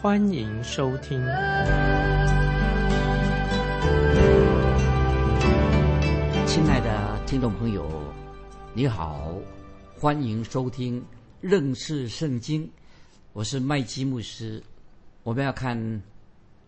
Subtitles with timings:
[0.00, 1.18] 欢迎收听。
[6.46, 7.84] 亲爱的听众朋友，
[8.72, 9.34] 你好，
[9.98, 11.04] 欢迎收听
[11.40, 12.70] 认识圣经，
[13.32, 14.62] 我是麦基牧师。
[15.24, 15.76] 我们要看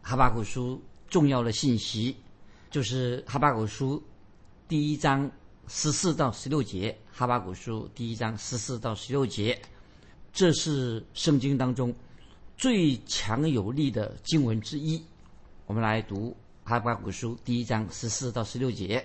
[0.03, 2.17] 哈巴古书重要的信息，
[2.69, 4.03] 就是哈巴古书
[4.67, 5.31] 第一章。
[5.69, 9.57] 十四到十六节，《哈巴古书》第一章十四到十六节，
[10.33, 11.95] 这是圣经当中
[12.61, 15.03] 最强有力的经文之一。
[15.65, 16.37] 我们来读
[16.69, 19.03] 《哈巴古书》第一章十四到十六节：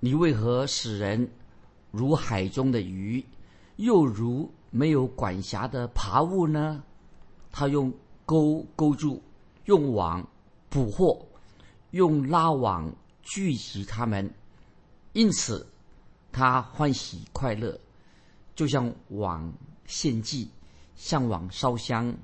[0.00, 1.30] 你为何使人
[1.90, 3.22] 如海中的鱼，
[3.76, 6.82] 又如没有管辖的爬物呢？
[7.52, 7.92] 他用
[8.24, 9.22] 钩钩住，
[9.66, 10.26] 用网
[10.70, 11.22] 捕获，
[11.90, 14.32] 用拉网聚集他们，
[15.12, 15.66] 因此。
[16.32, 17.78] 他欢喜快乐，
[18.54, 19.52] 就像往
[19.84, 20.50] 献祭，
[20.94, 22.14] 向网烧香，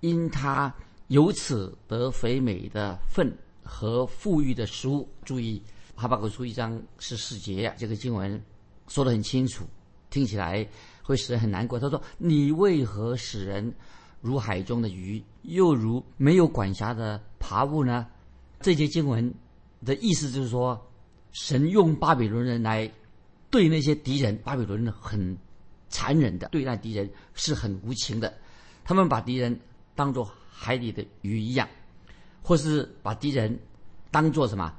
[0.00, 0.74] 因他
[1.08, 5.08] 由此得肥美的粪和富裕的食物。
[5.24, 5.62] 注意，
[5.94, 8.40] 哈巴狗书一章十四节，这个经文
[8.88, 9.64] 说得很清楚，
[10.10, 10.66] 听起来
[11.02, 11.78] 会使人很难过。
[11.78, 13.74] 他说：“你为何使人
[14.20, 18.06] 如海中的鱼，又如没有管辖的爬物呢？”
[18.60, 19.32] 这节经文
[19.84, 20.80] 的意思就是说，
[21.32, 22.90] 神用巴比伦人来。
[23.48, 25.34] 对那些敌人，巴比伦人很
[25.88, 28.34] 残忍的对待敌人，是很无情的。
[28.84, 29.58] 他们把敌人
[29.96, 31.68] 当做海里的鱼一样，
[32.40, 33.58] 或是把敌人
[34.12, 34.72] 当做什么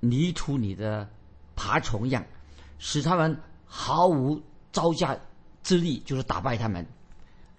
[0.00, 1.08] 泥土里的
[1.56, 2.22] 爬虫一样，
[2.78, 3.34] 使他们
[3.64, 4.38] 毫无
[4.72, 5.18] 招架
[5.62, 6.86] 之力，就是打败他们。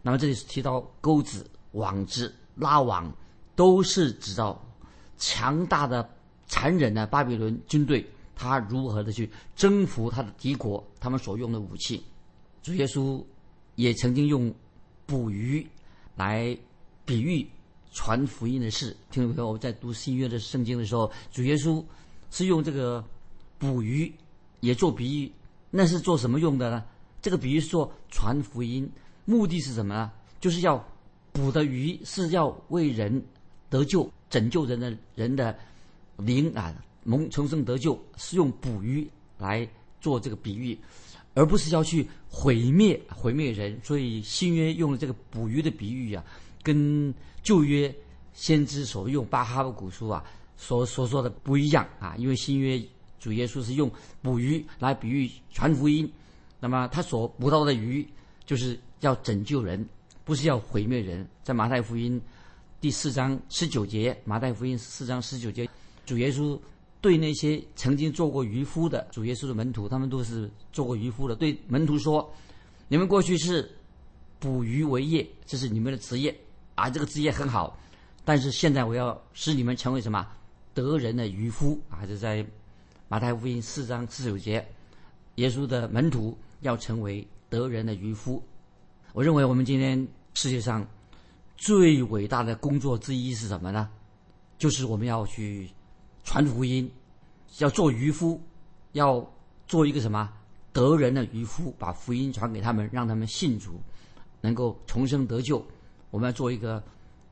[0.03, 3.11] 那么这里是提到钩子、网子、拉网，
[3.55, 4.63] 都是指到
[5.17, 6.07] 强大的、
[6.45, 8.05] 残忍的巴比伦军队。
[8.37, 10.85] 他如何的去征服他的敌国？
[10.99, 12.03] 他们所用的武器，
[12.61, 13.23] 主耶稣
[13.75, 14.53] 也曾经用
[15.05, 15.65] 捕鱼
[16.17, 16.55] 来
[17.05, 17.47] 比喻
[17.91, 18.95] 传福音的事。
[19.11, 21.83] 听众朋友，我在读新约的圣经的时候，主耶稣
[22.31, 23.03] 是用这个
[23.57, 24.11] 捕鱼
[24.59, 25.31] 也做比喻。
[25.69, 26.83] 那是做什么用的呢？
[27.21, 28.89] 这个比喻是做传福音，
[29.25, 30.11] 目的是什么呢？
[30.39, 30.83] 就是要
[31.31, 33.23] 捕的鱼是要为人
[33.69, 35.57] 得救、拯救人的人的
[36.17, 36.73] 灵啊。
[37.03, 39.67] 蒙重生得救是用捕鱼来
[40.01, 40.75] 做这个比喻，
[41.35, 43.79] 而不是要去毁灭毁灭人。
[43.83, 46.23] 所以新约用了这个捕鱼的比喻啊，
[46.65, 47.93] 跟旧约
[48.33, 50.25] 先知所用巴哈巴古书啊
[50.57, 52.15] 所所说的不一样啊。
[52.17, 52.83] 因为新约
[53.19, 53.89] 主耶稣是用
[54.21, 56.11] 捕鱼来比喻传福音，
[56.59, 58.05] 那么他所捕到的鱼
[58.45, 59.87] 就是要拯救人，
[60.23, 61.25] 不是要毁灭人。
[61.43, 62.19] 在马太福音
[62.81, 65.69] 第四章十九节，马太福音四章十九节，
[66.05, 66.59] 主耶稣。
[67.01, 71.35] 对那些曾经做过渔夫的主耶稣的门徒，他们都是做过渔夫的。
[71.35, 72.27] 对门徒说
[72.89, 73.69] ：“你们过去是
[74.39, 76.35] 捕鱼为业，这是你们的职业
[76.75, 77.77] 啊，这个职业很好。
[78.23, 80.27] 但是现在我要使你们成为什么
[80.73, 82.05] 得人的渔夫啊？
[82.05, 82.45] 这在
[83.07, 84.65] 马太福音四章十九节，
[85.35, 88.43] 耶稣的门徒要成为得人的渔夫。
[89.13, 90.85] 我认为我们今天世界上
[91.57, 93.89] 最伟大的工作之一是什么呢？
[94.57, 95.69] 就是我们要去。”
[96.25, 96.91] 传福音，
[97.59, 98.41] 要做渔夫，
[98.93, 99.23] 要
[99.67, 100.27] 做一个什么
[100.73, 103.79] 得人的渔夫，把福音传给他们，让他们信主，
[104.41, 105.63] 能够重生得救。
[106.15, 106.81] 我们要做一个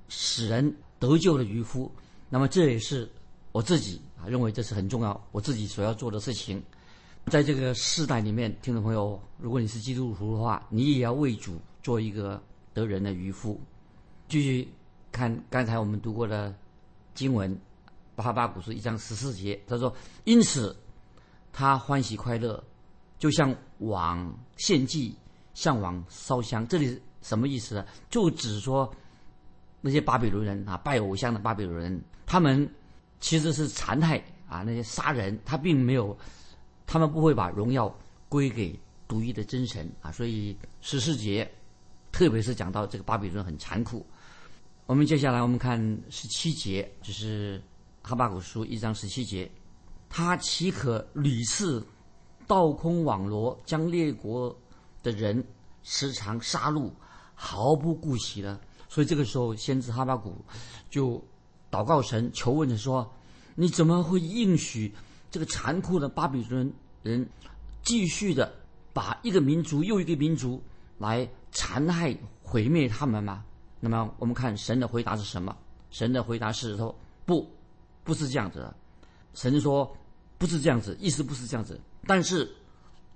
[0.09, 1.89] 使人得救的渔夫。
[2.29, 3.09] 那么这也是
[3.53, 6.61] 我自己啊认为这是很重要，我自己所要做的事情。
[7.27, 12.43] 在这个世代里面，听众朋友，如果你是基督徒的话，你也要为主做一个
[12.73, 13.57] 得人的渔夫。
[14.27, 14.67] 继续
[15.13, 16.53] 看刚才我们读过的
[17.15, 17.57] 经文。
[18.15, 20.75] 巴哈巴古书一章十四节，他说：“因此，
[21.53, 22.61] 他欢喜快乐，
[23.17, 25.15] 就像往献祭，
[25.53, 27.85] 向往烧香。”这里什么意思呢？
[28.11, 28.93] 就指说
[29.81, 32.71] 那些巴比伦人啊，拜偶像的巴比伦人，他们
[33.19, 36.15] 其实是残害啊，那些杀人，他并没有，
[36.85, 37.91] 他们不会把荣耀
[38.29, 40.11] 归给独一的真神啊。
[40.11, 41.51] 所以十四节，
[42.11, 44.05] 特别是讲到这个巴比伦很残酷。
[44.85, 45.79] 我们接下来我们看
[46.11, 47.59] 十七节，就是。
[48.05, 49.49] 哈巴古书一章十七节，
[50.09, 51.81] 他岂可屡次
[52.45, 54.53] 倒空网罗，将列国
[55.01, 55.41] 的人
[55.83, 56.91] 时常杀戮，
[57.43, 58.57] 毫不顾惜的？
[58.87, 60.33] 所以这个时候，先知哈巴古
[60.89, 61.21] 就
[61.69, 63.11] 祷告神，求问着说
[63.53, 64.93] ：“你怎么会应许
[65.29, 67.27] 这个残酷的巴比伦人
[67.83, 68.49] 继续的
[68.93, 70.63] 把一个民族又一个民族
[70.99, 73.43] 来残害毁灭他们吗？”
[73.81, 75.53] 那么我们看神的回答是什么？
[75.91, 77.45] 神的回答是说：“不，
[78.05, 78.73] 不是这样子的。”
[79.35, 79.91] 神说
[80.39, 81.77] ：“不是这样子，意思不是这样子。
[82.07, 82.49] 但是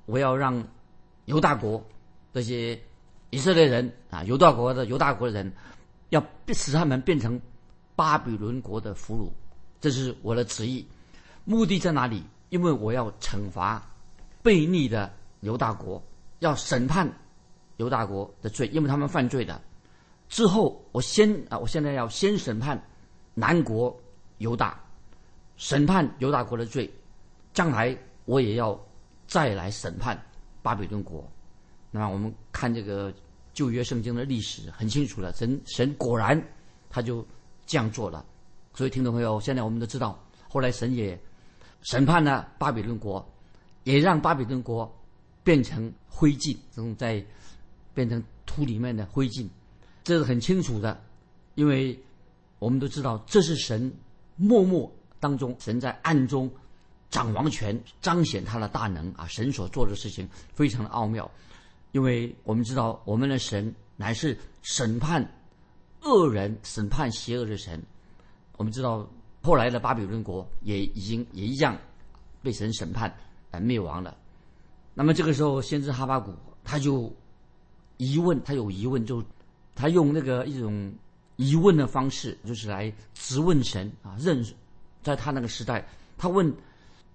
[0.05, 0.61] 我要让
[1.25, 1.81] 犹大国
[2.33, 2.77] 这些
[3.29, 5.51] 以色列人啊，犹大国的犹大国的人，
[6.09, 7.39] 要使他们变成
[7.95, 9.29] 巴比伦国的俘虏，
[9.81, 10.85] 这是我的旨意。
[11.45, 12.23] 目的在哪里？
[12.49, 13.85] 因为我要惩罚
[14.43, 16.01] 悖逆的犹大国，
[16.39, 17.11] 要审判
[17.77, 19.61] 犹大国的罪，因为他们犯罪的。
[20.29, 22.81] 之后，我先啊，我现在要先审判
[23.33, 23.97] 南国
[24.37, 24.79] 犹大。”
[25.57, 26.87] 审判犹大国的罪，
[27.51, 28.79] 将来我也要
[29.25, 30.15] 再来审判
[30.61, 31.27] 巴比伦国。
[31.97, 33.13] 那么我们看这个
[33.53, 36.41] 旧约圣经的历史很清楚了，神神果然
[36.89, 37.25] 他就
[37.65, 38.25] 这样做了。
[38.73, 41.19] 所以听众朋友，现在我们都知道，后来神也
[41.81, 43.27] 审判了巴比伦国，
[43.83, 44.89] 也让巴比伦国
[45.43, 47.25] 变成灰烬，这种在
[47.93, 49.47] 变成土里面的灰烬，
[50.03, 51.01] 这是很清楚的，
[51.55, 51.99] 因为
[52.59, 53.91] 我们都知道这是神
[54.35, 54.91] 默默。
[55.19, 56.47] 当中，神在暗中
[57.09, 59.25] 掌王权，彰显他的大能啊！
[59.27, 61.27] 神所做的事情非常的奥妙，
[61.91, 65.25] 因为我们知道，我们的神乃是审判
[66.01, 67.81] 恶人、审判邪恶的神。
[68.57, 69.09] 我们知道，
[69.41, 71.77] 后来的巴比伦国也已经也一样
[72.41, 73.13] 被神审判
[73.51, 74.17] 而灭亡了。
[74.93, 77.13] 那么这个时候，先知哈巴谷他就
[77.97, 79.23] 疑问，他有疑问，就
[79.75, 80.93] 他用那个一种
[81.35, 84.43] 疑问的方式，就是来质问神啊，认。
[85.03, 85.87] 在他那个时代，
[86.17, 86.53] 他问，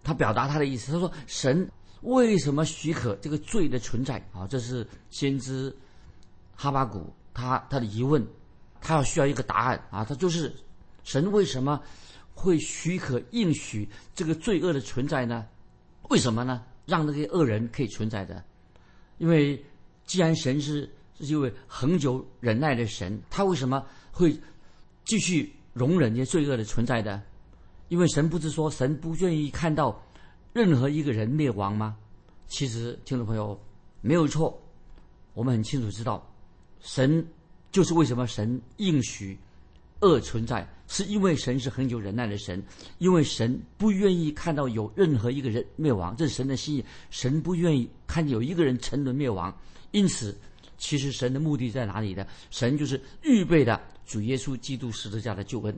[0.02, 1.68] 他表达他的意思，他说：“神
[2.02, 5.74] 为什么许可这个罪的存在？”啊，这是先知
[6.54, 8.24] 哈巴谷他他的疑问，
[8.80, 10.52] 他要需要一个答案啊，他就是
[11.04, 11.80] 神为什么
[12.34, 15.46] 会许可应许这个罪恶的存在呢？
[16.10, 16.62] 为什么呢？
[16.84, 18.42] 让那些恶人可以存在的？
[19.18, 19.64] 因为
[20.04, 20.90] 既然神是
[21.20, 24.36] 是一位恒久忍耐的神，他为什么会
[25.04, 27.22] 继续容忍这些罪恶的存在的？
[27.88, 30.02] 因为神不是说神不愿意看到
[30.52, 31.96] 任何一个人灭亡吗？
[32.46, 33.58] 其实听众朋友
[34.02, 34.60] 没有错，
[35.32, 36.30] 我们很清楚知道，
[36.80, 37.26] 神
[37.70, 39.38] 就是为什么神应许
[40.00, 42.62] 恶存在，是因为神是很有忍耐的神，
[42.98, 49.56] 因为神不愿意看到有任何一个人灭亡，这是神的心意，神不愿意看见有一个人沉沦灭亡，
[49.92, 50.38] 因此，
[50.76, 52.26] 其实神的目的在哪里呢？
[52.50, 55.74] 神就是预备的主耶稣基督十字架的救恩，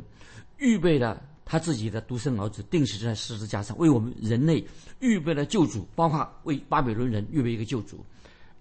[0.59, 1.23] 预备的。
[1.45, 4.65] 他自己的独生儿子定死在十字架上，为我们人类
[5.01, 8.05] 预备了救主，包括为巴比伦人预备一个救主，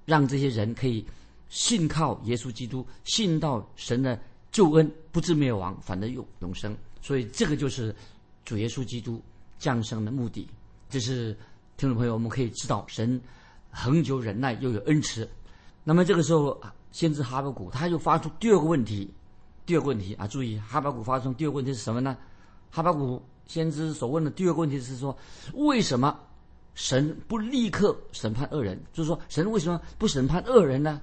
[0.06, 1.06] 让这些人可以
[1.50, 4.20] 信靠耶稣基督，信到神的
[4.52, 6.76] 救恩，不至灭亡，反而永永生。
[7.02, 7.96] 所以这个就是
[8.44, 9.22] 主耶稣基督
[9.60, 10.48] 降生的目的。
[10.90, 11.36] 这是
[11.78, 13.20] 听众朋友，我们可以知道神
[13.72, 15.28] 恒久忍耐又有恩慈。
[15.84, 19.10] 那么这个时候，先知哈巴谷他又发出第二个问题，
[19.66, 22.18] 第二个问题啊，注意哈巴谷发出第二个问题是什么呢？
[22.76, 25.16] 哈巴谷先知所问的第二个问题是说：
[25.54, 26.20] 为什么
[26.74, 28.82] 神不立刻审判恶人？
[28.92, 31.00] 就是说，神为什么不审判恶人呢？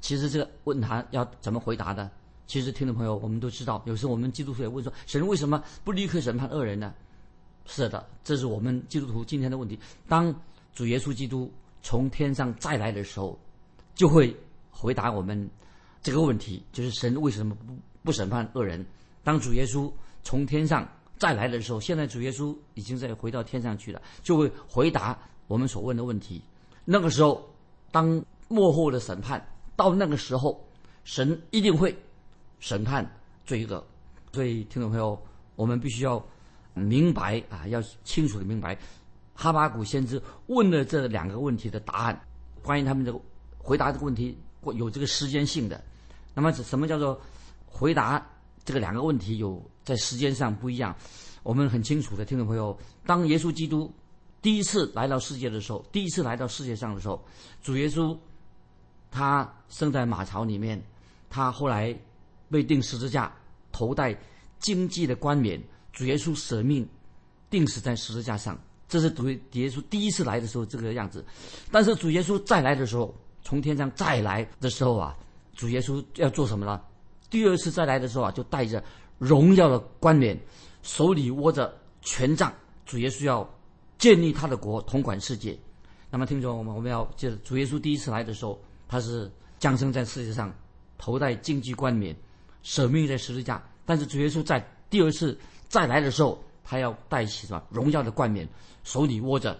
[0.00, 2.10] 其实这个问他要怎么回答的？
[2.48, 6.92] 其实听众朋友，我们都知道，有时候我们基督徒也问说：神为什么不立刻审判恶人呢？
[7.66, 9.78] 是的，这是我们基督徒今天的问题。
[10.08, 10.34] 当
[10.74, 11.48] 主耶稣基督
[11.82, 13.38] 从天上再来的时候，
[13.94, 14.36] 就会
[14.72, 15.48] 回答我们
[16.02, 18.84] 这个问题：就是神为什么不不审判恶人？
[19.22, 19.88] 当主耶稣
[20.24, 20.84] 从天上。
[21.22, 26.42] 再来的时候，现在主耶稣已经在回到天上去了，就会回答我们所问的问题。
[26.84, 27.48] 那个时候，
[27.92, 29.40] 当幕后的审判
[29.76, 30.60] 到那个时候，
[31.04, 31.96] 神一定会
[32.58, 33.08] 审判
[33.44, 33.86] 罪恶。
[34.32, 35.16] 所以，听众朋友，
[35.54, 36.20] 我们必须要
[36.74, 38.76] 明白啊，要清楚的明白，
[39.32, 42.20] 哈巴谷先知问的这两个问题的答案，
[42.64, 43.20] 关于他们这个
[43.58, 44.36] 回答这个问题
[44.74, 45.80] 有这个时间性的。
[46.34, 47.20] 那么，什么叫做
[47.64, 48.28] 回答？
[48.64, 50.94] 这个两个问题有在时间上不一样，
[51.42, 53.92] 我们很清楚的，听众朋友，当耶稣基督
[54.40, 57.22] 第一次来到世界的时候，第一次来到世界上的时候，
[57.62, 58.16] 主耶稣
[59.10, 60.82] 他生在马槽里面，
[61.28, 61.96] 他后来
[62.50, 63.32] 被钉十字架，
[63.72, 64.16] 头戴
[64.58, 65.60] 荆棘的冠冕，
[65.92, 66.88] 主耶稣舍命
[67.50, 71.24] 钉死在十字架上，这是主耶稣第一次来的时候这个样子。
[71.70, 75.16] 但是主耶稣再来的时候，从天上再来的时候啊，
[75.54, 76.80] 主耶稣要做什么呢？
[77.32, 78.84] 第二次再来的时候啊，就带着
[79.16, 80.38] 荣耀的冠冕，
[80.82, 82.52] 手里握着权杖。
[82.84, 83.48] 主耶稣要
[83.96, 85.58] 建立他的国，统管世界。
[86.10, 90.54] 那么，听众我们我们要记得，主耶稣第一次来的时候，他是降生在世界上，
[90.98, 92.14] 头戴荆棘冠冕，
[92.62, 93.62] 舍命在十字架。
[93.86, 98.46] 但是主耶稣在第二次再来的时候，他要带起什么荣耀的冠冕，
[98.84, 99.58] 手里握着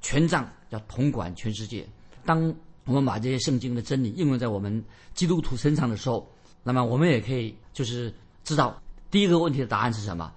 [0.00, 1.84] 权杖，要统管全世界。
[2.24, 4.84] 当我们把这些圣经的真理应用在我们
[5.14, 6.30] 基督徒身上的时候，
[6.62, 8.12] 那么我们也可以就是
[8.44, 10.32] 知道第一个问题的答案是什么。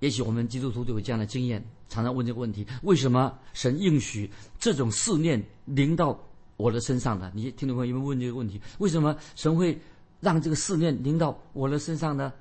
[0.00, 6.18] 也许我们基督徒都有这样的经验，常常问这个问题：为什么神应许这种试炼临到
[6.56, 7.32] 我的身上呢？
[7.34, 8.60] 你听众朋友有没有问这个问题？
[8.78, 9.76] 为什么神会
[10.20, 12.32] 让这个试炼临到我的身上呢？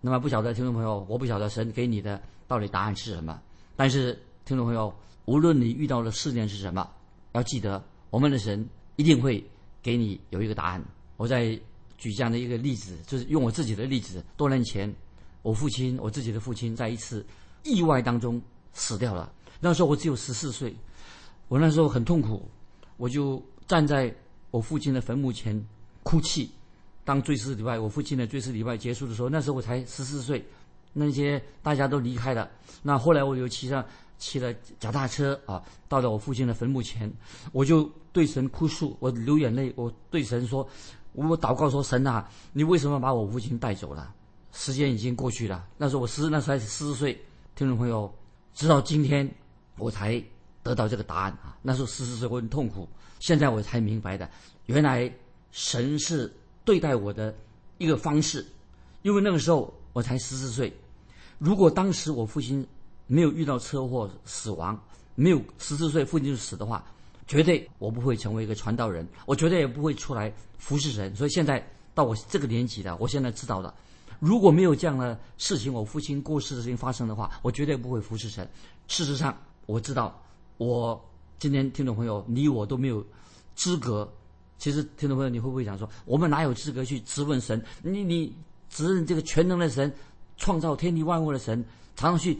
[0.00, 3.40] 那么不晓得听众朋友，我不晓得神给你的到底答案是什么。
[3.76, 4.12] 但是
[4.44, 4.92] 听众朋友，
[5.24, 6.88] 无论你遇到的试炼是什么，
[7.32, 9.42] 要记得我们的神一定会
[9.82, 10.84] 给你有一个答案。
[11.16, 11.58] 我在
[12.04, 14.94] 举这样的一个例子，就是用我自己的例子，多年前。
[15.40, 17.24] 我父亲，我自己的父亲，在一次
[17.62, 18.40] 意外当中
[18.74, 19.32] 死掉了。
[19.58, 20.74] 那时候我只有十四岁，
[21.48, 22.46] 我那时候很痛苦，
[22.98, 24.14] 我就站在
[24.50, 25.58] 我父亲的坟墓前
[26.02, 26.50] 哭泣。
[27.04, 30.44] 当追思礼拜，我父亲的追思礼拜结束的时候，那时候我才十四岁，
[30.92, 32.50] 那些大家都离开了。
[32.82, 33.84] 那后来我又骑上
[34.18, 37.12] 骑了脚踏车啊，到了我父亲的坟墓前，
[37.52, 40.66] 我就对神哭诉，我流眼泪，我对神说，
[41.14, 44.12] 我祷告说，神啊，你为什么把我父亲带走了？
[44.52, 47.18] 时间已经过去了，那时候我十，那时候才十四岁。
[47.56, 48.12] 听众朋友，
[48.52, 49.28] 直到今天
[49.78, 50.22] 我才
[50.62, 51.56] 得到这个答案啊！
[51.62, 52.88] 那时候十四岁我很痛苦，
[53.20, 54.28] 现在我才明白的，
[54.66, 55.12] 原来
[55.52, 56.32] 神是
[56.64, 57.32] 对待我的
[57.78, 58.44] 一个方式。
[59.02, 60.72] 因为那个时候我才十四岁，
[61.38, 62.66] 如果当时我父亲
[63.06, 64.80] 没有遇到车祸死亡，
[65.14, 66.84] 没有十四岁父亲就死的话，
[67.26, 71.14] 绝对我不会成为一个传道人，我绝对也不会出来服侍神。
[71.16, 71.64] 所以现在
[71.94, 73.74] 到我这个年纪了，我现在知道了。
[74.20, 78.48] 如果没有这样的事情，我父亲过世的事情发生的话，我绝对不会服侍神。
[78.88, 80.22] 事实上，我知道，
[80.56, 81.02] 我
[81.38, 83.04] 今天听众朋友，你我都没有
[83.54, 84.10] 资格。
[84.56, 87.62] 其实，听众朋友，你会不会想说，我们哪有资格去质问神？
[87.82, 88.34] 你你
[88.70, 89.92] 指认这个全能的神，
[90.36, 91.62] 创造天地万物的神，
[91.96, 92.38] 常常去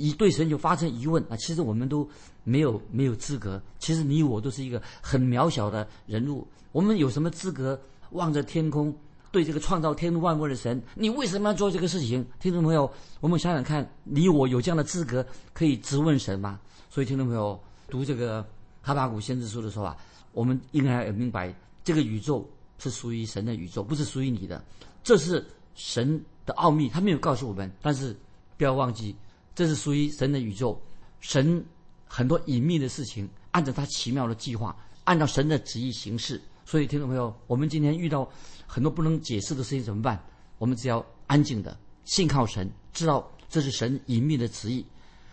[0.00, 1.36] 以对神就发生疑问啊？
[1.36, 2.08] 其实我们都
[2.42, 3.60] 没有没有资格。
[3.78, 7.78] 其实你我都是一个很渺小的人物，我们有什么资格
[8.12, 8.94] 望着天空？
[9.32, 12.26] 对这个创造天地万物的神，你为什么要做这个事情？
[12.40, 12.90] 听众朋友，
[13.20, 16.58] 我们想想看，你我有这样的资格可以质问神吗？
[16.88, 18.44] 所以，听众朋友读这个
[18.82, 19.96] 哈巴谷先知书的时候啊，
[20.32, 21.54] 我们应该要明白，
[21.84, 22.44] 这个宇宙
[22.78, 24.64] 是属于神的宇宙，不是属于你的。
[25.04, 27.70] 这是神的奥秘，他没有告诉我们。
[27.80, 28.16] 但是
[28.56, 29.14] 不要忘记，
[29.60, 30.80] 这是属于神的宇宙，
[31.20, 31.62] 神
[32.06, 34.74] 很多隐秘的事情，按照他奇妙的计划，
[35.04, 36.40] 按照神的旨意行事。
[36.64, 38.26] 所以，听众朋友，我们今天遇到
[38.66, 40.18] 很多不能解释的事情怎么办？
[40.56, 44.82] 我们只要安静的信靠神，知道这是神隐秘的旨意。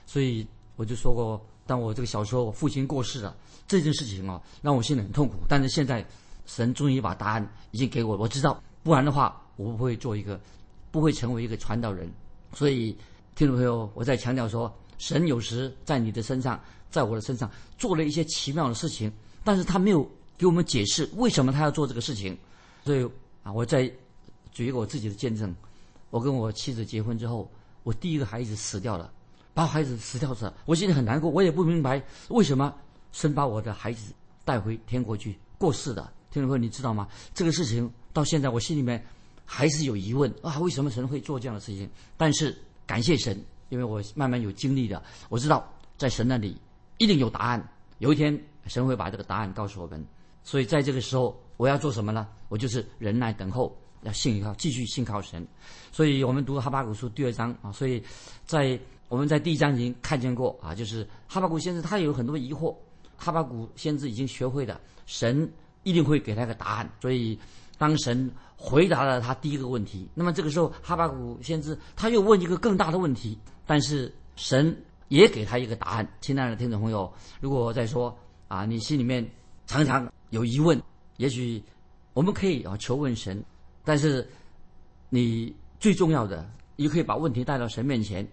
[0.05, 3.33] 所以我就说过，当我这个小时候我父亲过世了
[3.65, 5.35] 这件事情啊，让我心里很痛苦。
[5.47, 6.05] 但是现在，
[6.45, 10.37] 神终于把答案已经给我，我知道，不然的话，我不会做一个，
[10.91, 12.11] 不会成为一个传道人。
[12.53, 12.93] 所以，
[13.37, 19.11] 听众朋友，我在强调说，神有时在你的身上，在我的身上做了一些奇妙的事情，
[19.43, 20.09] 但是他没有。
[20.39, 22.37] 给我们解释为什么他要做这个事情，
[22.85, 23.03] 所以
[23.41, 23.91] 啊，我再
[24.51, 25.55] 举一个我自己的见证。
[26.11, 27.49] 我跟我妻子结婚之后，
[27.81, 29.11] 我第一个孩子死掉了，
[29.55, 31.27] 把孩子死掉了，我心里很难过。
[31.27, 32.71] 我也不明白为什么
[33.11, 34.13] 神把我的孩子
[34.45, 36.03] 带回天国去过世的。
[36.29, 37.07] 听众朋友，你知道吗？
[37.33, 39.03] 这个事情到现在我心里面
[39.43, 41.89] 还是有疑问啊，为什么神会做这样的事情？
[42.15, 42.55] 但是
[42.87, 43.39] 感谢神，
[43.69, 46.57] 因为我慢慢有经历的，我知道在神那里
[46.97, 47.69] 一定有答案。
[47.99, 50.03] 有一天神会把这个答案告诉我们。
[50.43, 52.25] 所以在这个时候，我要做什么呢？
[52.47, 55.45] 我就是忍耐等候，要信靠，继续信靠神。
[55.91, 58.01] 所以我们读哈巴谷书第二章啊，所以
[58.45, 58.79] 在
[59.09, 62.73] 我们在第一章已经看见过啊，就是哈巴谷先生他有很多疑惑，
[63.17, 65.51] 哈巴谷先知已经学会了，神
[65.83, 66.89] 一定会给他个答案。
[67.01, 67.37] 所以
[67.77, 74.75] 当神回答了他第一个问题，那么这个时候哈巴谷先知他又问一个更大的问题，但是神
[75.07, 76.07] 也给他一个答案。
[76.19, 77.09] 亲爱的听众朋友，
[77.39, 78.13] 如果再说
[78.47, 79.25] 啊，你心里面
[79.65, 80.11] 常常。
[80.31, 80.77] 有疑问，
[81.15, 81.63] 也许
[82.11, 83.41] 我们可以啊求问神，
[83.85, 84.27] 但是
[85.07, 86.45] 你最重要的，
[86.75, 88.27] 你可以把问题带到神面前，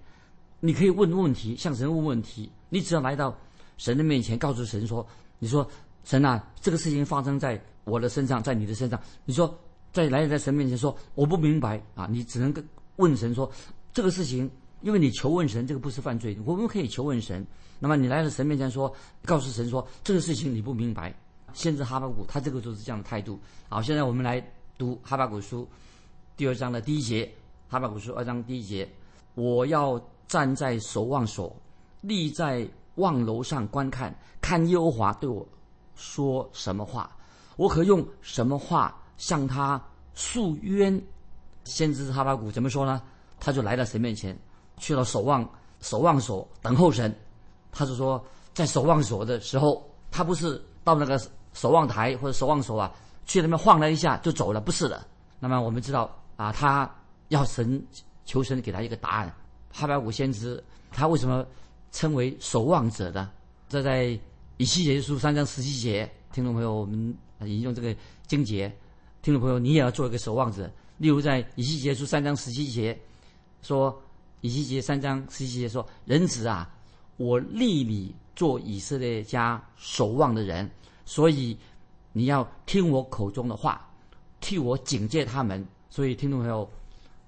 [0.59, 2.51] 你可以问问题，向神问问题。
[2.69, 3.33] 你只要来到
[3.77, 5.07] 神的面前，告诉神说
[5.39, 5.65] ：“你说
[6.03, 9.57] 神啊，这个事情发生在我的身上，在你的身上。”你说
[9.95, 13.49] 在来在神面前说：“我不明白啊！”你只能跟问神说
[13.95, 17.47] ：“这个事情，因为你求问神，这个不是犯罪，我们可以求问神。
[17.79, 18.93] 那么你来到神面前说，
[19.25, 21.15] 告诉神说这个事情你不明白。”
[21.55, 23.39] 先知哈巴谷，他这个就是这样的态度。
[23.69, 24.45] 好，现在我们来
[24.77, 25.69] 读哈巴谷书
[26.37, 27.33] 第二章的第一节。
[27.69, 28.93] 哈巴谷书二章第一节：
[29.37, 31.55] 我要站在守望所，
[32.01, 35.47] 立在望楼上观看，看耶和华对我
[35.95, 37.17] 说什么话，
[37.57, 39.83] 我可用什么话向他
[40.15, 41.03] 诉冤？
[41.65, 43.01] 先知哈巴谷怎么说呢？
[43.41, 44.39] 他就来到神面前，
[44.77, 45.49] 去了守望
[45.81, 47.15] 守望所等候神。
[47.73, 51.21] 他就说，在守望所的时候，他不是到那个
[51.53, 52.93] 守望台或者守望所啊，
[53.27, 55.05] 去那边晃了一下就走了，不是的。
[55.41, 56.89] 那么我们知道啊，他
[57.29, 57.85] 要神
[58.25, 59.35] 求神给他一个答案。
[59.73, 61.45] 哈巴谷先知他为什么
[61.91, 63.29] 称为守望者的？
[63.69, 64.19] 这在
[64.57, 68.73] 以西结书三章十七节，听众朋友，我们引用这个经节，
[69.25, 70.71] 听众朋友，你也要做一个守望者。
[70.99, 72.95] 例如在以西结书三章十七节
[73.63, 73.99] 说，
[74.43, 76.71] 以西结三章十七节说，人子啊。
[77.17, 80.71] 我立你做以色列家守望的人，
[81.07, 81.57] 所以
[82.13, 83.89] 你要听我口中的话，
[84.41, 85.67] 替我警戒他们。
[85.89, 86.69] 所以听众朋友，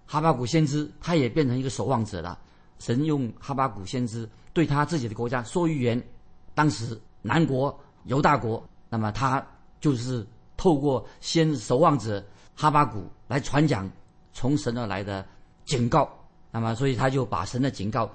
[0.04, 2.38] 哈巴谷先知他也变成一个守望者了。
[2.78, 6.06] 神用哈巴谷先知对他自己的国家说预言，
[6.52, 7.74] 当时南国
[8.04, 9.42] 犹大国，那么他
[9.80, 10.26] 就是
[10.56, 13.90] 透过先守望者哈巴谷来传讲
[14.32, 15.25] 从神而来的
[15.64, 16.08] 警告。
[16.50, 18.10] 那么所以他就把神的警告。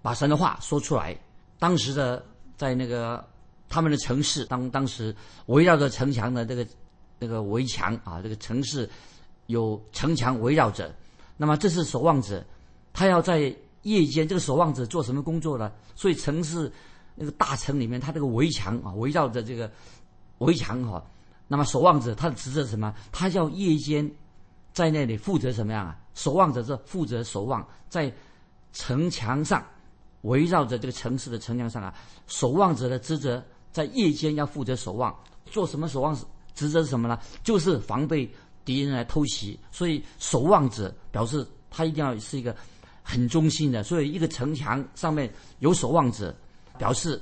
[0.00, 1.16] 把神的话说出来。
[1.60, 2.20] 当时的
[2.56, 3.24] 在那个
[3.68, 5.14] 他们的城市，当当时
[5.46, 6.66] 围绕着城墙的这个
[7.20, 8.90] 那个围墙啊，这个城市
[9.46, 10.92] 有城墙围绕着。
[11.36, 12.44] 那么这是守望者，
[12.92, 15.70] 他要在夜间，这个守望者做什么工作呢？
[15.94, 16.72] 所以城市
[17.14, 19.70] 那个大城里面，他这个围墙啊，围绕着这个
[20.38, 21.00] 围墙哈。
[21.52, 22.94] 那么守望者他的职责是什么？
[23.12, 24.10] 他要夜间
[24.72, 25.98] 在那里负责什么样啊？
[26.14, 28.10] 守望者是负责守望在
[28.72, 29.62] 城墙上。
[30.22, 31.92] 围绕着这个城市的城墙上啊，
[32.26, 36.18] 守望者的职责在夜间要负责守望，做什么守望
[36.54, 37.18] 职责是什么呢？
[37.44, 38.32] 就是防备
[38.64, 39.60] 敌人来偷袭。
[39.70, 42.56] 所以守望者表示他一定要是一个
[43.02, 43.82] 很忠心的。
[43.82, 46.34] 所以一个城墙上面有守望者，
[46.78, 47.20] 表示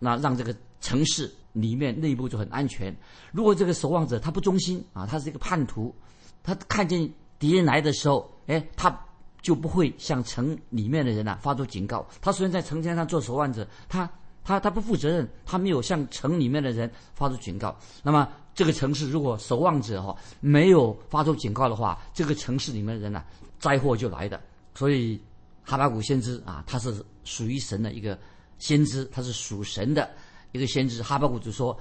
[0.00, 2.96] 那让这个城市里面内部就很安全。
[3.32, 5.94] 如果这个守望者他不忠心啊，他是一个叛徒，
[6.42, 9.04] 他看见敌人来的时候，哎，他。
[9.40, 12.04] 就不会向城里面的人呐发出警告。
[12.20, 14.10] 他虽然在城墙上做守望者，他
[14.42, 17.74] 他他不负责任，他没有向城里面的人发出警告。
[18.02, 23.24] 那么这个城市如果守望者哈没有发出警告的话，这个城市里面的人呐
[23.60, 24.38] 灾祸就来的。
[24.74, 25.18] 所以
[25.62, 28.18] 哈巴谷先知啊，他是属于神的一个
[28.58, 30.10] 先知，他是属神的
[30.52, 31.02] 一个先知。
[31.02, 31.78] 哈巴谷就说，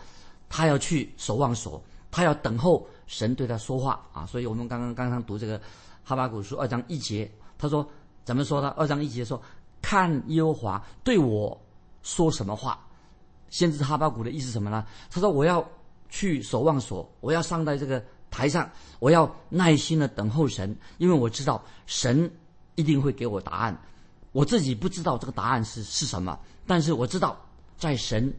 [0.50, 4.26] 他要去守望所，他要等候神对他说话啊。
[4.26, 5.60] 所以我们刚刚刚刚读这个
[6.04, 7.30] 哈巴谷书二章一节。
[7.58, 7.88] 他说
[8.24, 8.70] ：“怎么说呢？
[8.78, 9.42] 二章一节说，
[9.82, 11.60] 看耶和华对我
[12.04, 12.80] 说什么话。
[13.50, 14.86] 先知哈巴谷的意思什么呢？
[15.10, 15.68] 他说：我要
[16.08, 22.32] 去守望所，我要上在这个台上，我要耐心的等候神，因为我知道神
[22.76, 23.76] 一定会给我答案。
[24.34, 27.36] 我自己不知道这个答案是是什么，但是我知道
[27.76, 28.32] 在神，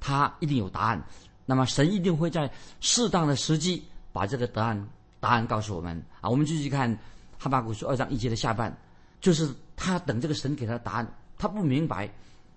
[0.00, 1.04] 他一定有答案。
[1.46, 4.88] 那么神一定会在适当的时机把这个答案
[5.20, 6.28] 答案告诉我们啊。
[6.28, 6.98] 我们继续看。”
[7.42, 8.70] 哈巴谷书二章一节的下半，
[9.18, 12.06] 就是他等这个神给他的答案，他不明白。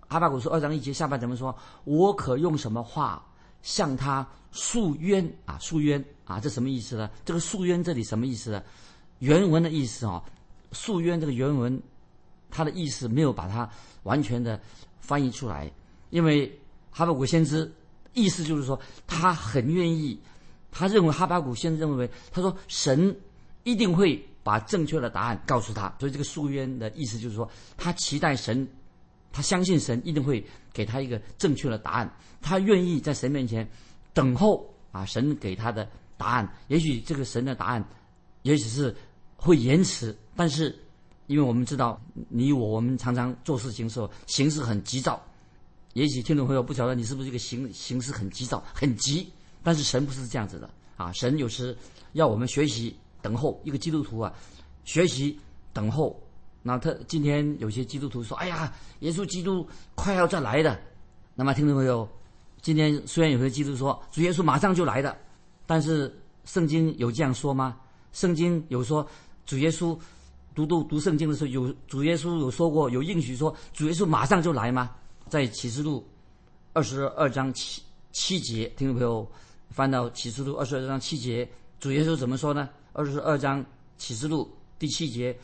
[0.10, 1.58] 哈巴谷书二章一节下半怎么说？
[1.86, 3.26] 我可用什么话
[3.62, 5.58] 向他诉冤啊？
[5.58, 6.38] 诉冤啊？
[6.38, 7.10] 这什么意思呢？
[7.24, 8.62] 这个诉冤这里什么意思呢？
[9.20, 10.22] 原文的意思啊，
[10.74, 11.82] 诉冤这个原文，
[12.52, 13.70] 它的意思没有把它
[14.04, 14.60] 完全的
[15.00, 15.72] 翻译出来，
[16.10, 16.60] 因为
[16.94, 17.70] 哈巴谷先知
[18.14, 20.18] 意思就是说，他很愿意，
[20.72, 23.14] 他认为哈巴谷先知认为，他说神
[23.64, 24.26] 一定会。
[24.46, 28.68] 把正确的答案告诉他，所以这个诉冤的意思就是说，他期待神，
[29.32, 33.66] 他相信神一定会给他一个正确的答案，他愿意在神面前
[34.14, 36.54] 等候啊，神给他的答案。
[36.68, 37.88] 也许这个神的答案，
[38.42, 38.94] 也许是
[39.38, 40.78] 会延迟，但是
[41.28, 45.26] 因为我们知道你我我们常常做事情时候行事很急躁，
[45.94, 49.32] 也许听众朋友不晓得你是不是一个行行事很急躁很急，
[49.64, 51.76] 但是神不是这样子的啊，神有时
[52.14, 52.96] 要我们学习。
[53.24, 54.34] 等候一个基督徒啊，
[54.84, 55.40] 学习
[55.72, 56.22] 等候。
[56.62, 60.78] 那他今天有些基督徒说：“哎呀，耶稣基督快要再来的。”
[61.34, 62.06] 那么听众朋友，
[62.62, 65.18] 今天虽然有些基督说主耶稣马上就来的，
[65.66, 67.78] 但是圣经有这样说吗？
[68.12, 69.08] 圣经有说
[69.46, 69.98] 主耶稣
[70.54, 74.92] 读读读圣经的时候，有主耶稣有说过有应许说主耶稣马上就来吗？
[75.34, 76.08] 在启示录
[76.74, 79.28] 二十二章七七节，听众朋友
[79.72, 82.70] 翻到启示录二十二章七节，主耶稣怎么说呢？
[82.92, 83.66] 二十二章
[83.98, 85.36] 启示录第七节，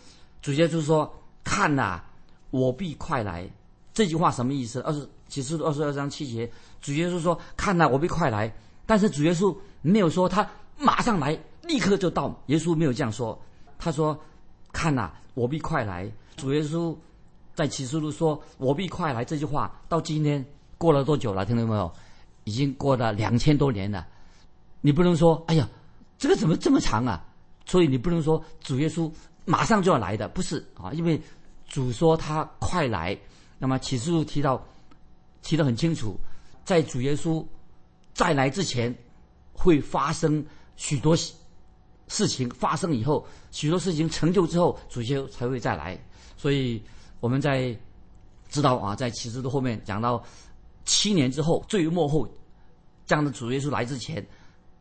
[0.44, 1.12] 主耶稣说
[1.44, 2.04] ：“看呐，
[2.52, 3.50] 我必快来。”
[3.92, 4.80] 这句话什么意思？
[4.82, 6.48] 二十启示录二十二章七节，
[6.80, 10.48] 主耶稣说：“看呐，我必快来。”但是主耶稣没有说他
[10.78, 12.40] 马上来，立刻就到。
[12.46, 13.36] 耶稣没有这样说，
[13.80, 14.16] 他说
[14.72, 16.96] ：“看呐，我必快来。”主耶稣
[17.60, 20.44] 在启示录说：“我必快来。”这句话到今天
[20.78, 21.46] 过了多久了？
[21.46, 21.92] 听到没有？
[22.46, 24.08] 已经过了两千多年了。
[24.80, 25.68] 你不能说：“哎呀，
[26.18, 27.22] 这个怎么这么长啊？”
[27.68, 29.12] 所以你不能说主耶稣
[29.44, 31.22] 马上就要来的，不是啊，因为
[31.68, 33.18] 主说他快来。
[33.58, 34.66] 那么启示录提到，
[35.42, 36.18] 提得很清楚，
[36.64, 37.46] 在主耶稣
[38.14, 38.96] 再来之前，
[39.52, 40.42] 会发生
[40.78, 41.14] 许多
[42.08, 42.50] 事情。
[42.52, 46.00] 发生以后，许多事情成就之后，主耶稣才会再来。
[46.38, 46.82] 所以
[47.20, 47.78] 我们在
[48.50, 50.24] 知道啊，在启示录后面讲到
[50.86, 52.28] 七年之后，最末后
[53.06, 54.26] 这样的主耶稣来之前，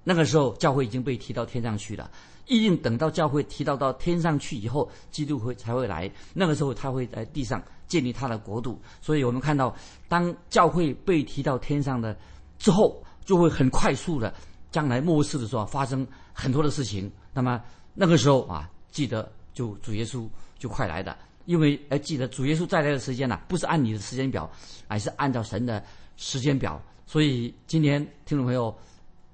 [0.05, 2.11] 那个时候教会已经被提到天上去了。
[2.47, 6.11] 一定等到教会提到到天上去以后，基督会才会来。
[6.33, 8.81] 那个时候他会在地上建立他的国度。
[9.03, 9.77] 所以我们看到，
[10.09, 12.17] 当教会被提到天上的
[12.59, 14.33] 之后，就会很快速的，
[14.71, 17.13] 将来末世的时候发生很多的事情。
[17.35, 20.27] 那么那个时候啊，记得就主耶稣
[20.59, 21.15] 就快来的，
[21.49, 24.51] 因为哎记得主耶稣再来的时间呢，不是按你的时间表，
[24.87, 25.83] 而是按照神的
[26.19, 26.79] 时间表。
[27.07, 28.77] 所以今天听众朋友，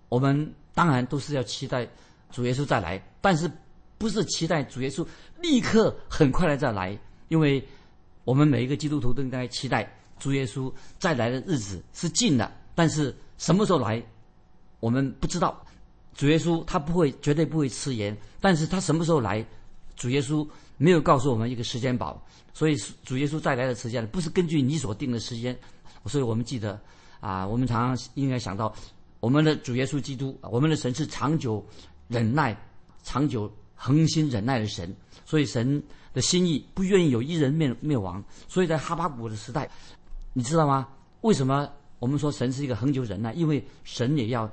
[0.09, 1.85] 我们当然都是要期待。
[2.31, 3.50] 主耶稣再来，但是
[3.98, 5.05] 不是期待主耶稣
[5.40, 6.96] 立刻很快的再来？
[7.29, 7.61] 因为
[8.24, 14.00] 我们每一个基督徒都应该期待主耶稣再来的日子是近的，但是什么时候来，
[14.79, 15.61] 我们不知道。
[16.14, 19.44] 主耶稣他不会，绝对不会迟延，但是他什么时候来，
[19.96, 22.20] 主耶稣没有告诉我们一个时间表，
[22.52, 25.59] 所以主耶稣再来的时间不是根据你所定的时间，
[26.07, 26.80] 所以我们记得
[27.20, 28.74] 啊，我们常常应该想到
[29.20, 31.64] 我们的主耶稣基督，我们的神是长久。
[32.07, 32.54] 忍耐，
[33.02, 38.22] 长久恒心忍耐的神，所以神的心意不愿意有一人灭灭亡。
[38.46, 39.68] 所以在哈巴谷的时代，
[40.35, 40.87] 你知道吗？
[41.22, 41.66] 为什么
[41.98, 43.33] 我们说神是一个恒久忍耐？
[43.33, 44.48] 因为神也要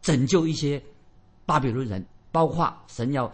[0.00, 0.80] 拯救一些
[1.44, 3.30] 巴比伦人，包括神要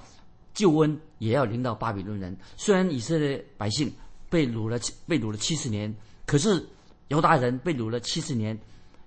[0.59, 2.37] 救恩，也要临到巴比伦人。
[2.57, 3.93] 虽然以色列百姓
[4.29, 5.95] 被掳了被掳了七十年，
[6.27, 6.67] 可是
[7.07, 8.59] 犹大人被掳了七十年，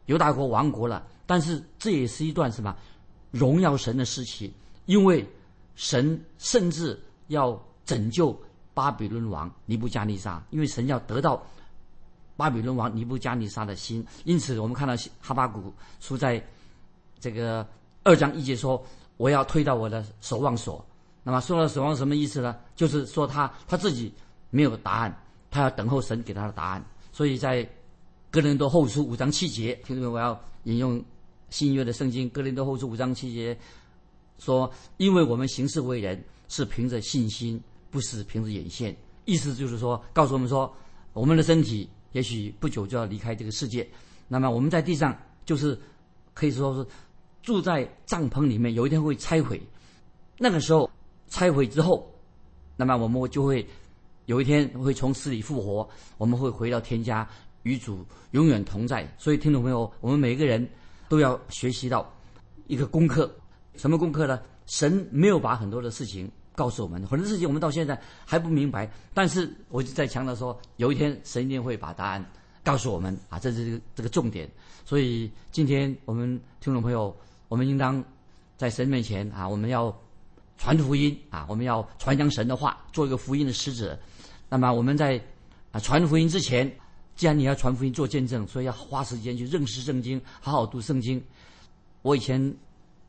[0.06, 1.06] 犹大国亡国了。
[1.26, 2.74] 但是这也是一段什么？
[3.32, 4.54] 荣耀神的时期，
[4.86, 5.28] 因为
[5.76, 8.34] 神甚至要拯救
[8.74, 11.46] 巴比伦王尼布加尼撒，因为神要得到
[12.38, 16.42] 巴比伦王尼布加尼撒的心，因此我们看到哈巴谷书在
[17.20, 17.68] 这个
[18.04, 18.82] 二章一节说
[19.18, 20.82] ：“我要退到我的守望所。”
[21.24, 22.56] 那么说到死亡什么意思呢？
[22.76, 24.14] 就是说他他自己
[24.50, 26.84] 没有答案，他要等候神给他的答案。
[27.12, 27.68] 所以在
[28.30, 31.04] 哥林多后书五章七节，听众们，我要引用。
[31.52, 33.60] 新约的圣经《哥林多后书》五章七节
[34.40, 38.96] 说：“因为我们行事为人是凭着信心，不是凭着眼线。”
[39.28, 40.74] 意思就是说，告诉我们说，
[41.12, 43.86] 我们的身体也许不久就要离开这个世界。
[44.30, 45.14] 那么我们在地上
[45.46, 45.78] 就是
[46.34, 46.90] 可以说是
[47.44, 49.62] 住在帐篷里面，有一天会拆毁。
[50.38, 50.90] 那个时候
[51.32, 52.08] 拆毁之后，
[52.78, 53.68] 那么我们就会
[54.28, 55.90] 有一天会从死里复活，
[56.20, 57.28] 我们会回到天家
[57.64, 59.12] 与主永远同在。
[59.18, 60.70] 所以，听众朋友，我们每一个人。
[61.12, 62.10] 都要学习到
[62.68, 63.30] 一个功课，
[63.76, 64.40] 什么功课呢？
[64.66, 68.90] 神没有把很多的事情告诉我们，很多事情我们到现在还不明白。
[69.14, 72.26] 但是我就在强调说，有一天神一定会把答案
[72.64, 74.50] 告诉我们啊，这是这个这个重点。
[74.86, 77.14] 所以今天我们听众朋友，
[77.50, 78.02] 我们应当
[78.56, 79.94] 在神面前啊，我们要
[80.62, 83.98] 传福音啊，我们要传扬神的话，做一个福音的使者。
[84.48, 85.20] 那么我们在
[85.72, 86.72] 啊传福音之前。
[87.16, 91.22] 既然你要传福音做见证，所以要花时间去认识圣经，好好读圣经。
[92.02, 92.56] 我以前，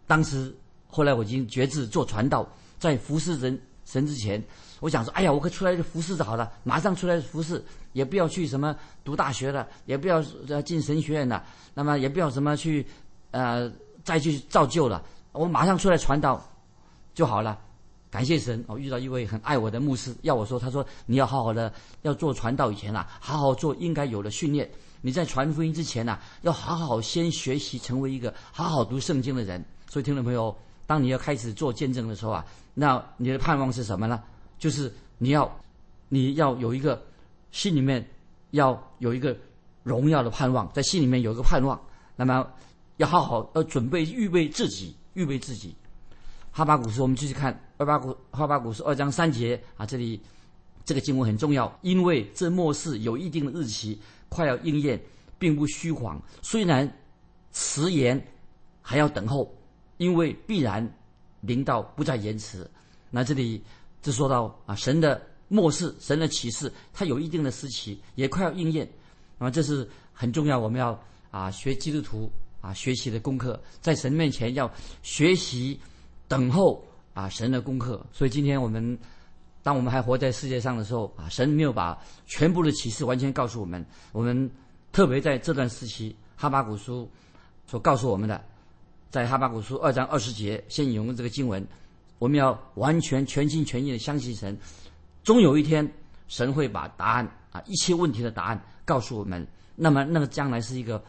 [0.06, 0.54] 当时
[0.86, 2.46] 后来我已经决志做传道，
[2.78, 4.42] 在服侍人神之前，
[4.80, 7.62] 我想说，哎呀，我可出来服侍就好了，马上出来服侍，
[7.92, 10.20] 也不要去什么读大学了，也不要
[10.62, 12.84] 进神学院了，那么也不要什么去，
[13.30, 13.72] 呃，
[14.04, 16.42] 再去造就了，我马上出来传道
[17.14, 17.58] 就好了。
[18.10, 21.72] 感谢神，我遇到一位很爱我的牧师，要我说，他说你要好好的
[22.02, 24.70] 要做传道以前啊，好好做应该有的训练。
[25.00, 29.64] 你在传福音之前呢，要好好先学习，成为一个好好读圣经的人。
[29.88, 30.54] 所以，听众朋友，
[30.86, 32.44] 当你要开始做见证的时候啊，
[32.74, 34.22] 那你的盼望是什么呢？
[34.58, 35.50] 就是你要
[36.10, 37.02] 你要有一个
[37.50, 38.06] 心里面
[38.50, 39.34] 要有一个
[39.82, 41.80] 荣耀的盼望，在心里面有一个盼望，
[42.14, 42.46] 那么
[42.98, 45.74] 要好好要准备预备自己，预备自己。
[46.54, 50.20] 哈巴古书，我们继续看二八古哈巴古书二章三节啊，这里
[50.84, 55.00] 这个经文很重要，因为这末世有一定的日期，快要应验，
[55.38, 56.20] 并不虚谎。
[56.42, 56.86] 虽然
[57.52, 58.22] 迟延，
[58.82, 59.50] 还要等候，
[59.96, 60.86] 因为必然
[61.40, 62.70] 临到，不再延迟。
[63.10, 63.64] 那这里
[64.02, 68.86] 就说到啊，神的末世，神的启示，它有一定的时期，也快要应验。
[69.38, 74.70] 那么这是很重要，我们要啊学基督徒啊学习的功课，在神面前要
[75.02, 75.80] 学习。
[76.32, 78.02] 等候啊，神的功课。
[78.10, 78.98] 所以今天我们，
[79.62, 83.84] 当我们还活在世界上的时候啊，神没有把全部的启示完全告诉我们。
[84.12, 84.50] 我们
[84.92, 87.06] 特别在这段时期，哈巴古书
[87.66, 88.42] 所告诉我们的，
[89.10, 91.62] 在哈巴古书二章二十节，先引用这个经文，
[92.18, 94.56] 我们要完全全心全意的相信神，
[95.22, 95.86] 终有一天
[96.28, 99.46] 神会把答案啊一切问题的答案告诉我们。
[99.76, 101.02] 那么那个将来是一个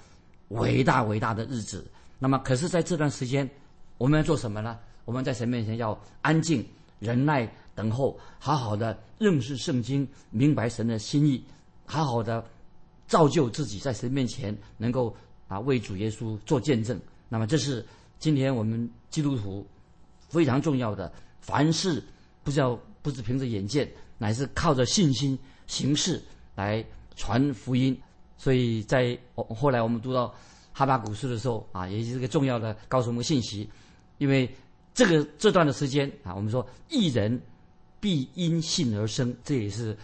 [0.50, 1.90] 伟大伟大的日子。
[2.20, 3.50] 那么可是在这段时间，
[3.98, 4.78] 我们要做什么呢？
[5.06, 6.66] 我们在神面前要安静、
[7.00, 11.44] 忍耐、等候，好好的认识圣经，明白神的心意，
[11.86, 12.44] 好好的
[13.08, 15.16] 造就自己，在神面前能够
[15.48, 17.00] 啊为主耶稣做见证。
[17.30, 17.86] 那么这是
[18.20, 19.66] 今天我们基督徒。
[20.30, 22.04] 非常重要的，凡事
[22.44, 23.88] 不是要不是凭着眼见，
[24.18, 25.38] 乃是靠着信心
[25.68, 26.20] 行事
[26.56, 26.84] 来
[27.16, 27.96] 传福音。
[28.36, 30.34] 所以在后来我们读到
[30.72, 33.70] 哈巴古书的时候啊，也是个重要的告诉我们信息。
[34.18, 34.52] 因为
[34.94, 37.42] 这个这段的时间啊，我们说一人
[38.00, 39.98] 必因信而生，这也是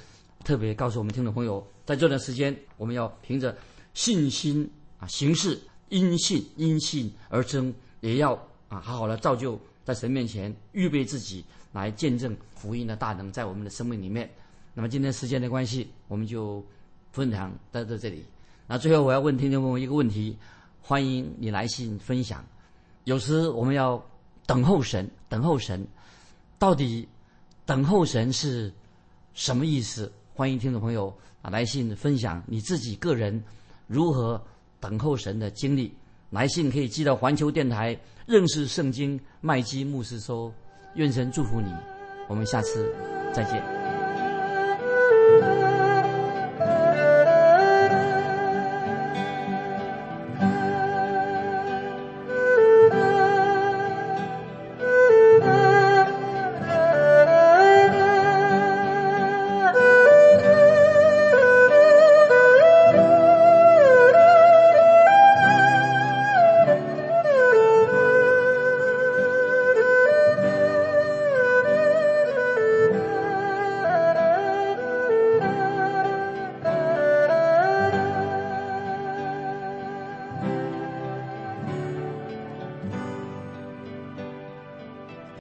[0.43, 3.55] 特别告诉我们听众朋友，在这段时间我们要凭着
[3.93, 8.33] 信心啊行事，因信因信而生，也要
[8.67, 9.59] 啊好好的造就。
[9.85, 14.29] 在神面前预备自己来见证福音的大能在我们的生命里面。
[14.75, 16.63] 那么今天时间的关系，我们就
[17.11, 18.23] 分享到这里。
[18.67, 20.37] 那最后我要问听众朋友一个问题：
[20.79, 22.45] 欢迎你来信分享。
[23.05, 23.99] 有时我们要
[24.49, 25.85] 等候神，等候神，
[26.57, 27.07] 到底
[27.67, 28.73] 等候神是
[29.35, 30.11] 什么意思？
[30.33, 33.43] 欢迎听众朋友啊来信分享你自己个人
[33.85, 34.43] 如何
[34.79, 35.93] 等候神的经历。
[36.31, 40.51] 来信可以寄到环球电台认识圣经麦基牧师收，
[40.95, 41.71] 愿神祝福你，
[42.27, 42.91] 我们下次
[43.31, 43.78] 再见。